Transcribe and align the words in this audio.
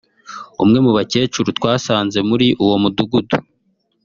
umwe 0.63 0.77
mu 0.85 0.91
bakecuru 0.97 1.47
twasanze 1.57 2.19
muri 2.29 2.47
uwo 2.63 2.75
Mudugudu 2.83 3.37